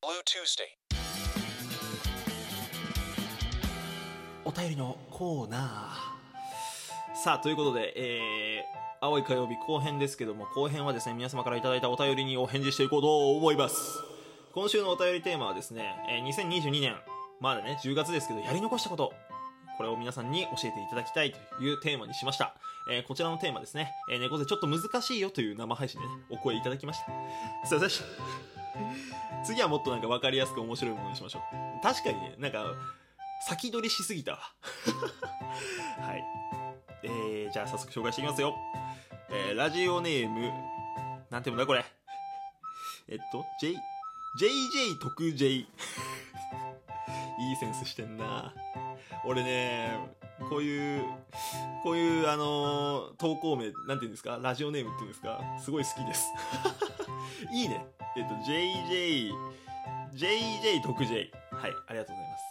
[0.00, 0.62] Blue Tuesday.
[4.44, 7.16] お便りのコーナー。
[7.16, 13.98] さあということで、えー、青い火曜日後編ですけども後編はですね皆様からいただいたお便りにお返事していこうと思います。
[14.54, 16.94] 今週のお便りテーマはですね、えー2022年
[17.40, 19.12] まだね10月ですけどやり残したこと。
[19.78, 22.54] これを皆さんに教えていただきたいというテーマにしました、
[22.90, 27.06] えーこちらのテーマですね、えー猫背ちょっと難しいよという生配信でねお声いただきました。
[27.06, 27.98] すいませんでし
[28.54, 28.57] た。
[29.44, 31.42] 次はもっとなんか分かりやすく面白いものにしましょう。
[31.82, 32.64] 確かにねなんか
[33.46, 34.38] 先取りしすぎたわ。
[36.06, 36.24] はい。
[37.04, 38.56] えー、じゃあ早速紹介していきますよ。
[39.30, 40.52] えー、ラジオネーム
[41.30, 41.84] なんていうんだこれ。
[43.08, 43.74] えっと J
[44.40, 45.66] JJ 特 J い
[47.52, 48.52] いセンスしてんな。
[49.24, 49.98] 俺ね
[50.48, 51.04] こういう
[51.82, 54.38] こういうあのー投稿名なんていうんですか？
[54.42, 55.40] ラジオネームっていうんですか？
[55.60, 56.26] すごい好きです。
[57.52, 57.86] いいね。
[58.18, 59.30] えっと JJ
[60.14, 62.42] JJ 特 J はいありがとうございます。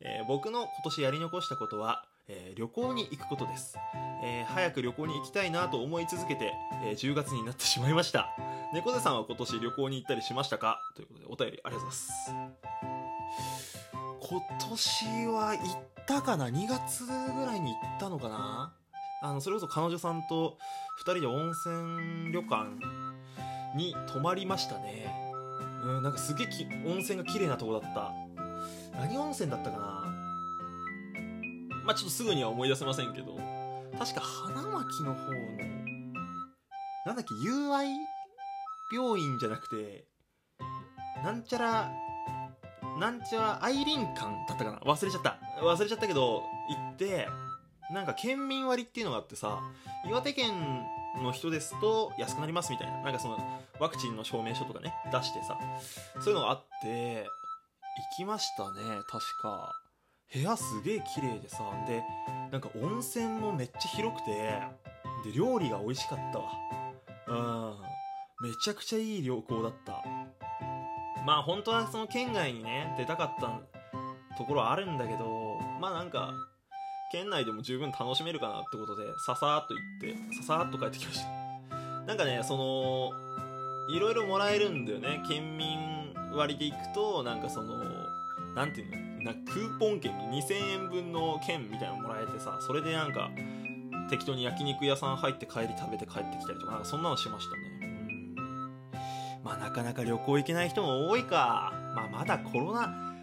[0.00, 3.76] えー僕の今年やり残したことは、えー旅行に行くことです、
[4.22, 6.52] えー早く旅行に行きたいなと思い続けて、
[6.84, 8.28] えー10月になってしまいました。
[8.72, 10.80] 猫背さんは今年旅行に行ったりしましたか？
[10.96, 12.50] ということでお便りありがとうございま
[13.42, 13.74] す。
[14.26, 18.72] 今年は行ったかな？2月ぐらいに行ったのかな？
[19.22, 20.58] あのそれこそ彼女さんと
[20.98, 22.66] 2人で温泉旅館
[23.74, 25.06] に泊まりましたね。
[25.82, 28.12] うんなんかすげえき温泉が綺麗なとこだった。
[28.98, 30.04] 何温泉だったかな？
[31.84, 33.38] まあちょっとすぐには思い出せませんけど。
[33.98, 35.38] 確か花巻の方の
[37.06, 37.88] なんだっけ友愛
[38.92, 40.04] 病院じゃなくて
[41.22, 41.92] なんちゃら
[42.98, 44.78] なんちゃらアイリン館だったかな？
[44.80, 45.38] 忘れちゃった。
[45.62, 47.28] 忘れちゃったけど行って
[47.92, 49.60] なんか県民割っていうのがあってさ
[50.08, 50.52] 岩手県
[51.22, 53.02] の人ですと安くなりますみたいな。
[53.02, 53.38] なんかその
[53.78, 55.58] ワクチンの証明書とかね出してさ
[56.20, 57.26] そういうのがあって
[58.16, 59.72] 行きましたね確か。
[60.32, 62.02] 部屋すげえ綺麗でさで
[62.50, 64.60] なんか温泉もめっちゃ広くて
[65.24, 66.52] で料理が美味しかったわ。
[67.28, 68.48] うん。
[68.48, 70.02] めちゃくちゃいい旅行だった。
[71.24, 73.60] まあ本当はその県外にね出たかった
[74.36, 76.32] ところはあるんだけどまあなんか
[77.12, 81.28] 県内でも十分楽しめるかなってことでささーっと行ってささーっと帰ってきました。
[82.06, 83.12] なんかねその
[83.88, 85.22] いろいろもらえるんだよね。
[85.28, 87.84] 県民割で行くとなんかその
[88.54, 88.90] なんていう
[89.24, 89.32] の？
[89.32, 93.30] なクーポン券2000円分の券みたいなのもらえてさそれでなんか
[94.10, 97.62] 適当に焼肉屋さん入って帰り食べて帰ってきたりとかなんかそんなのしましたね。
[98.36, 98.70] うん。
[99.42, 101.72] まあなかなか旅行行けない人も多いか。
[101.94, 103.13] まあまだコロナ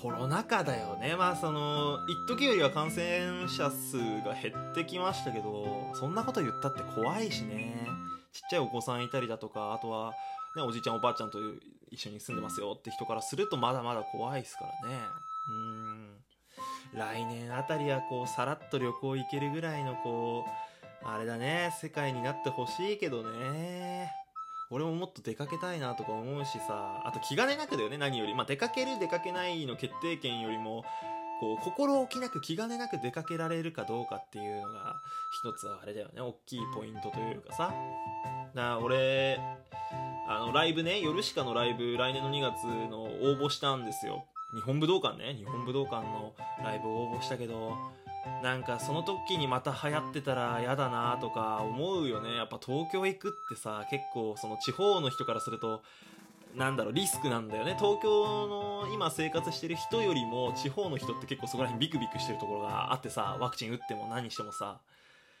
[0.00, 1.14] コロナ禍だよね。
[1.16, 7.86] まあその一時よりは感染者数が減ってきましたけどそんなこと言ったって怖いしね。
[8.32, 10.12] ちっちゃいお子さんいたりだとかあとは、
[10.56, 11.38] ね、おじいちゃんおばあちゃんと
[11.90, 14.96] 一緒に住んでますよって人からするとまだまだ怖いですからね。
[15.48, 16.98] うん。
[16.98, 20.44] 来年あたりはこうさらっと旅行行けるぐらいのこ
[21.04, 24.19] うあれだね世界になってほしいけどね。
[24.70, 28.34] 俺ももっと出かけたいなとか思うしさあと気兼ねなくだよね何より。
[28.34, 30.84] まあ出かける出かけないの決定権よりも
[31.40, 36.20] こう心置きなく気兼ねなく出かけられるかどうかっていうのが一つはあれだよね。
[36.20, 37.74] 大きいポイントというかさ。
[38.54, 39.40] だから俺
[40.28, 44.24] あのライブね夜しかのライブ来年の2月の応募したんですよ。
[44.54, 45.34] 日本武道館ね。
[45.34, 47.76] 日本武道館のライブを応募したけど
[48.42, 52.34] なんかその時にまた流行ってたら嫌だなとか思うよね。
[52.34, 55.82] やっぱ東京行くってさ結構その地方の人からすると
[56.54, 57.76] なんだろうリスクなんだよね。
[57.78, 64.80] 東京の今生活してる人よりも地方の人って結構そこら辺ビクビクしてるところがあってさワクチン打っても何してもさ。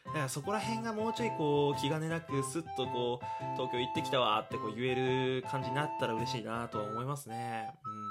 [0.06, 3.24] だからそこら辺がもうちょいこう気兼ねなくスッとこう
[3.56, 7.70] 東京行ってきたわってこう言える感じになったら嬉しいなとは思いますね。
[7.84, 8.09] うん。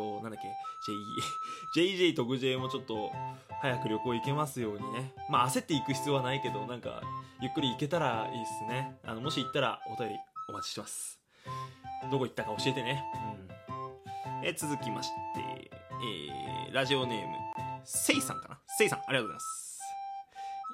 [0.00, 0.48] となんだっけ
[1.74, 3.12] J JJ 特 J もちょっと
[3.60, 5.12] 早く旅行行けますようにね。
[5.28, 7.02] まあ焦って行く必要はないけどなんか
[7.40, 8.98] ゆっくり行けたらいいっすね。
[9.04, 10.14] あのもし行ったらお便り
[10.48, 11.18] お待ちしてます。
[12.10, 13.02] どこ行ったか教えてね。
[14.40, 14.46] うん。
[14.46, 15.70] え続きまして
[16.02, 17.34] えー、ラジオネーム
[17.84, 18.58] せいさんかな？
[18.78, 19.80] せいさんありがとうございます。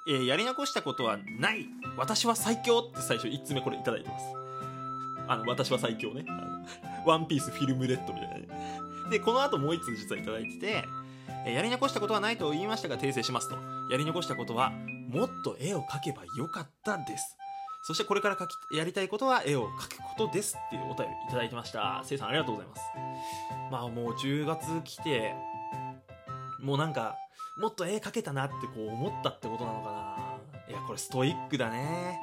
[0.08, 1.66] えーやり残したことはない。
[1.96, 4.24] 私は最強って最初1つ目これいただいてます。
[5.28, 6.24] あの私は最強ね。
[7.06, 8.48] ワンピースフィルムレッドみたいなね。
[9.10, 10.84] でこの後もう1つ実はいただいてて
[11.46, 13.56] えやり残したことはないと言いましたが訂正しますと。
[13.90, 17.36] やり残したことはもっと絵を描けばよかったです。
[17.86, 22.02] そしてこれから描きやりたいことは絵を描くことですっていうお便りいただいてました。
[22.04, 22.82] せいさんありがとうございます。
[23.70, 25.34] まあもう10月来て
[26.60, 27.16] もうなんか
[27.58, 30.16] もっと絵描けたなってこう思ったってことなのかな。
[30.68, 32.18] いやこれストイックだね。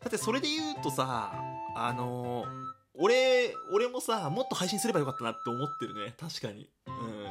[0.00, 1.34] だってそれで言うとさ
[1.76, 2.46] あの
[2.94, 6.14] 俺俺もさもっと配信すればよかったなって思ってるね。
[6.18, 6.68] 確かに。
[6.86, 7.24] うん。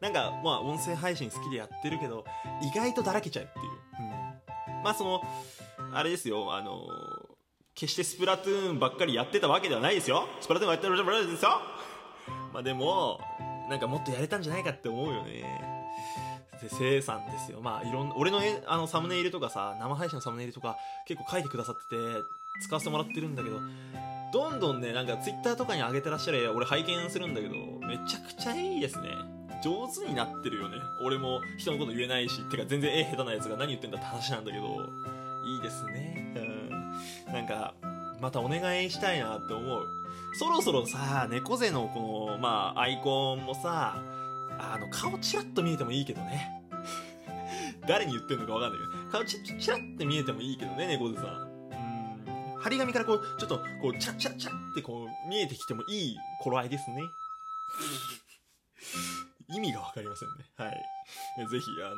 [0.00, 2.24] なんかまあ音声配信好きでやってるけど
[2.62, 3.64] 意外とだらけちゃうっていう、
[4.76, 5.22] うん、まあその
[5.92, 6.54] あれですよ。
[6.54, 6.86] あの
[7.74, 10.26] 決してスプラトゥーンばっかりやってたわけではないですよ。
[10.40, 11.50] スプラトゥーンやってるわけですよ。
[12.52, 13.20] まあでも
[13.68, 15.76] なんかもっとやれたんじゃないかって思うよね。
[16.62, 17.60] で、せいさんですよ。
[17.60, 20.76] まあ、いろんな、俺の、あの、サムネイルとかさ、生配信のサムネイルとか、
[21.06, 21.96] 結構書いてくださってて、
[22.62, 23.60] 使わせてもらってるんだけど、
[24.36, 27.54] どんどんね、なんかツイッターとかに上げてらっしゃる、俺拝見するんだけど、
[27.86, 29.08] めちゃくちゃいいですね。
[29.64, 30.76] 上手になってるよね。
[31.00, 34.90] 俺も人のこと言えないし、てか全然絵下手なやつが何言ってんだって話なんだけど、
[35.46, 36.34] いいですね。
[36.36, 37.32] うん。
[37.32, 37.72] なんか、
[38.20, 39.86] またお願いしたいなって思う。
[40.38, 43.96] そろそろさ、猫背のこの、まあ、アイコンもさ、
[44.58, 46.62] あの、顔チラッと見えてもいいけどね。
[47.88, 49.38] 誰に言ってんのかわかんないけど、顔チ
[49.70, 51.22] ラッて見えてもいいけどね、猫背さ。
[51.22, 51.45] ん。
[52.66, 57.00] 張り紙からこう、ちょっと、こう、チャチャチャってこう、見えてきてもいい頃合いですね。
[59.48, 60.34] 意味がわかりませんね。
[60.56, 61.48] はい。
[61.48, 61.96] ぜひ、あの、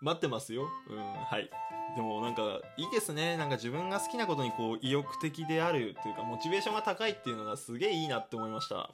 [0.00, 0.66] 待ってますよ。
[0.88, 1.50] うん、はい。
[1.94, 2.42] でもなんか、
[2.78, 3.36] いいですね。
[3.36, 8.90] なんか自分が好きなことにこう、意欲的であるというか、モチベーションが高いっていうのがすげえいいなって思いました。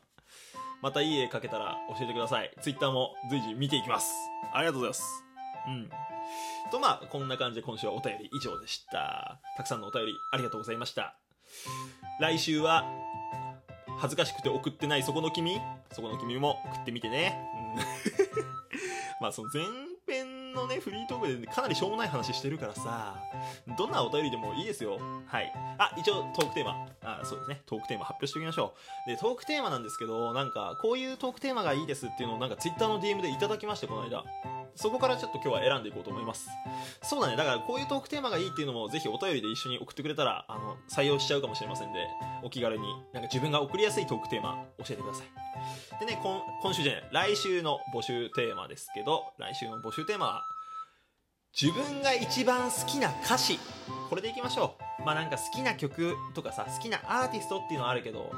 [0.82, 2.52] またいい絵描けたら教えてください。
[2.60, 4.12] ツイッターも随時見ていきます。
[4.52, 5.24] ありがとうございます。
[5.68, 6.13] うん。
[6.70, 9.40] と、まあ、こんな感じで今週はお便り以上でした。
[9.56, 11.16] たくさんのお便りありがとうございました。
[12.20, 12.84] 来週は、
[13.98, 15.60] 恥ずかしくて送ってないそこの君
[15.92, 17.38] そこの君も送ってみてね。
[17.76, 17.84] うん
[19.20, 19.64] まあ、その前
[20.06, 23.16] 編のね、フリートークでかなりしょうもない話してるからさ、
[23.78, 24.98] どんなお便りでもいいですよ。
[25.26, 25.52] はい。
[25.78, 26.88] あ、一応トークテーマ。
[27.02, 27.62] あ、そうですね。
[27.66, 28.74] トークテーマ発表しておきましょ
[29.06, 29.08] う。
[29.08, 34.24] で、トークテーマなんですけど、なんか、こういうトークテーマがいいですっていうのをなんか Twitter の DM でいただきまして、この間。
[34.74, 36.48] そこからちょっと今日は選んでいこうと思います。
[37.02, 37.36] そうだね。
[37.36, 42.06] だからこういうトークテーマがいいっていうのもぜひお便りで一緒に送ってくれたら、あの、採用しちゃうかもしれませんで、
[42.42, 46.00] お気軽に、なんか自分が送りやすいトークテーマ教えてください。
[46.00, 50.42] でね、今今週じゃない、来週の募集テーマですけど、来週の募集テーマは、
[51.60, 53.60] 自分が一番好きな歌詞。
[54.10, 55.04] これでいきましょう。
[55.04, 58.32] まあなんか好きな曲とかさ、好きなアーティストっていうのはあるけど、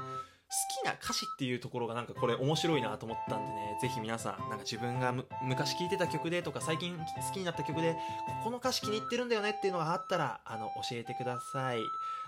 [0.48, 5.12] 好きな歌詞っていうところがなんかこれ面白いなと思ったんでね、ぜひ皆さん、なんか自分が
[5.42, 7.98] 昔聴いてた曲でとか最近好きになった曲で、こ
[8.44, 11.80] この歌詞気に入ってるんだよねっていうのがあったら、あの、教えてください。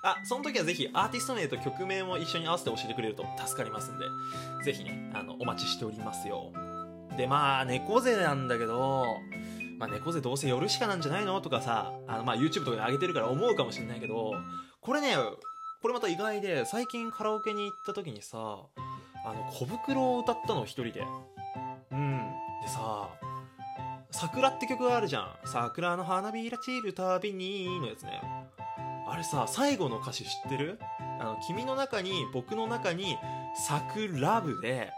[0.02, 4.04] あ、その時はぜひアーティスト名と曲名も一緒に合わせて教えてくれると助かりますんで、
[4.64, 6.52] ぜひね、あの、お待ちしておりますよ。
[7.16, 9.06] で、まあ、猫背なんだけど、
[9.78, 11.40] まあ、猫背どうせ夜しかなんじゃないの？
[11.40, 14.34] とかさ、あの、まあ、YouTube とかで上げてるから思うかもしれないけど、
[14.80, 15.14] これね、
[15.80, 21.06] これまた意外で、最近カラオケに行った時にさ、あの、小袋を歌ったの一人で。
[21.92, 22.18] うん。
[22.62, 23.08] でさ、
[24.10, 25.36] 桜って曲があるじゃん。
[25.44, 28.20] 桜の花びら散るたびにのやつね。
[29.08, 30.80] あれさ、最後の歌詞知ってる？
[31.20, 33.16] あの、君の中に、僕の中に、
[33.66, 34.90] 桜部で、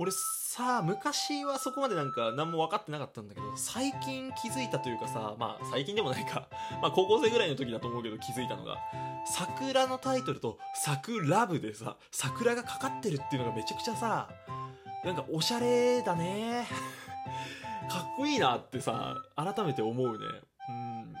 [0.00, 6.46] 俺さ、昔はそこまでなんか何も分かってなかったんだけど、最近気づいたというかさ、まあ最近でもないか、
[6.80, 8.76] まあ高校生ぐらいの時だと思うけど気づいたのが、
[9.26, 14.28] 桜のタイトルと桜部でさ、桜がかかってるっていうのがめちゃくちゃさ、
[15.04, 16.68] なんかおしゃれだね。
[17.90, 20.26] かっこいいなってさ、改めて思うね。
[20.68, 21.14] うん。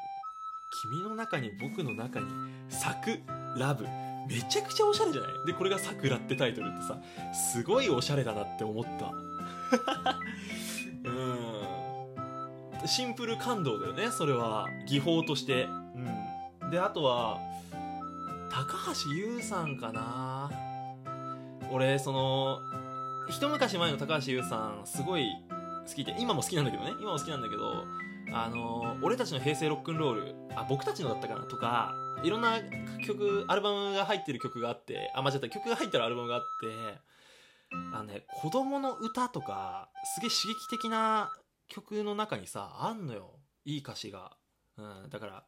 [0.82, 2.26] 君の中に僕の中に
[2.68, 4.07] 桜部。
[4.28, 5.30] めちゃくちゃおしゃれじゃない？
[5.46, 6.98] で、これが桜ってタイトルってさ、
[7.32, 9.12] すごいおしゃれだなって思った。
[11.04, 11.10] う
[12.84, 12.86] ん。
[12.86, 14.66] シンプル感動だよね、それは。
[14.86, 15.64] 技法として。
[16.62, 16.70] うん。
[16.70, 17.38] で、あとは、
[18.50, 20.50] 高橋優さんかな
[21.70, 22.60] 俺、その、
[23.28, 25.28] 一昔前の高橋優さん、すごい
[25.86, 27.84] 好きで、今も好きなんだけどね、今も好きなんだけど、
[28.32, 32.58] あの、俺たちの平成ロックンロール、あ、僕たちのだったかなとか、いろんな
[33.04, 36.46] 曲、アルバムが入ってる曲があって、あ、間違った、曲が入ってるアルバムがあって、
[37.92, 41.30] あのね、子供の歌とか、すげえ刺激的な
[41.68, 43.34] 曲の中にさ、あんのよ。
[43.64, 44.32] いい歌詞が。
[44.78, 45.44] うん、だから、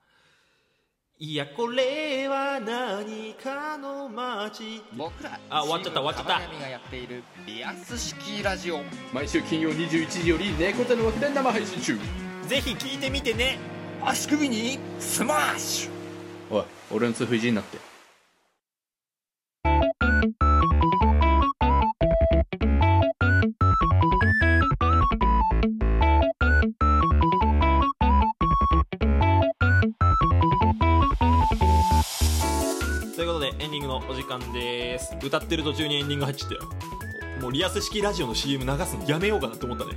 [1.18, 4.82] いや、これは何かの街。
[4.96, 8.80] 僕らあ終わっちゃった終わっちゃったがやっているリアス式ラジオ
[9.12, 11.98] 毎週金曜21時より猫背の枠で生配信中
[12.48, 13.58] ぜひ聞いてみてね。
[14.02, 15.99] 足首にスマッシュ
[16.50, 17.78] おい俺の痛風いじんなって
[33.14, 35.14] ということで、エンディングのお時間です。
[35.22, 36.62] 歌ってる途中にエンディング入っちゃったよ。
[37.42, 39.92] もうリアス式ラジオの CM 流すのやめようかなって思ったね。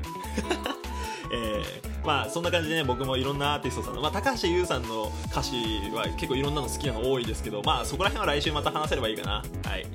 [1.31, 5.55] えー、まあそんな感じでね、僕もいろんなアーティストさんの、まあ高橋優さんの歌詞
[5.93, 9.43] は結構いろんなの好きなの多いですけど、まあそこら辺は来週また話せればいいかな。
[9.65, 9.85] はい。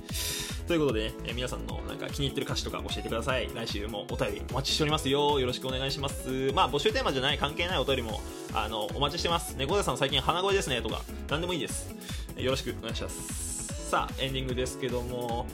[0.66, 3.48] ということでね、え皆さんのなんか気に入ってる歌詞とか教えてください。
[3.54, 5.40] 来週もお便りお待ちしておりますよ。
[5.40, 6.52] よろしくお願いします。
[6.54, 8.20] まあ募集テーマじゃない関係ないお便りも
[8.54, 9.56] あのお待ちしてます。
[9.56, 11.94] 猫背さん最近鼻声ですねとか何でもいいです。
[12.36, 13.90] よろしくお願いします。
[13.90, 15.46] さあエンディングですけども。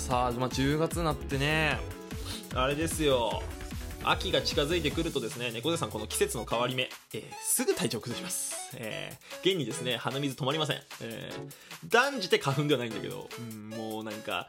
[0.00, 1.78] さあ、まあ、10月になってね。
[2.54, 3.42] あれですよ。
[4.04, 14.48] 秋が近づいてくるとですね猫背さんこの季節の変わり目、えーすぐ体調崩します、えー現にですね鼻水止まりません、えー断じて花粉ではないんだけど、うん、もうなんか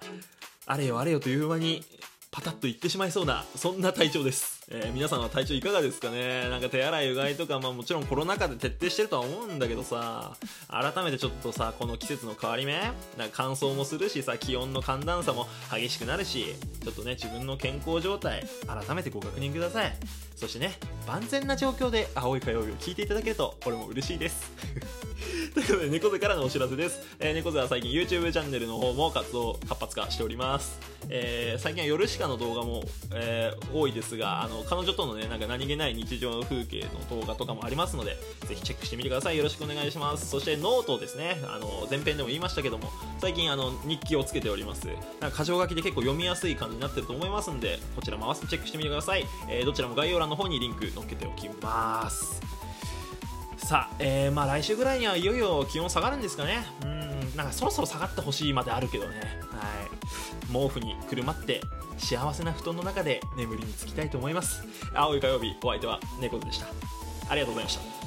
[0.66, 1.84] あれよあれよという間に
[2.32, 6.48] パタッといってしまいそうなそんな体調です、えー皆さんは体調いかがですかね？
[6.50, 10.38] なんか手洗いうがいとか、まあ、もちろんコロナ禍で徹底してるとは思うんだけどさ
[10.70, 12.94] 改めてちょっとさこの季節の変わり目なんか
[13.34, 19.94] 乾燥もするしさ気温の寒暖差も激しくなるしちょっとね自分の健康状態改めてご確認ください。
[20.38, 20.72] そしてね
[21.06, 24.52] 万全な状況で青い火曜日を聞いていただけると俺も嬉しいです。
[25.54, 30.80] ということで猫背からのお知らせです、えー猫背は最近 YouTube チャンネルの方も活動活発化しております、
[31.10, 32.84] えー最近は夜しかの動画も、
[33.14, 38.18] えー多いですがあの彼女とのねなんか何気ない日常の風景の動画とかもありますので
[38.48, 39.38] ぜひチェックしてみてください。
[39.38, 40.30] よろしくお願いします。
[40.30, 41.42] そしてノートですね。
[41.46, 44.88] あの前編でも言いましたけども最近あの日記をつけております。
[45.20, 52.42] なんか箇条書きで結構読みやすい感じになってると思いますんでこちらも合わせてチェックしてみてください、えーどちらも概要欄の方にリンク載っけておきます。
[53.66, 56.66] さあ、えーまあ来週ぐらいにはいよいよ気温下がるんですかね。
[56.84, 59.20] うんなんかそろそろ下がってほしいまであるけどね。
[59.52, 60.52] はい。
[60.52, 61.62] 毛布にくるまって
[61.98, 64.64] 幸せな布団の中で眠りにつきたいと思います。
[64.94, 66.68] 青い火曜日お相手は猫でした。
[67.30, 68.01] ありがとうございました。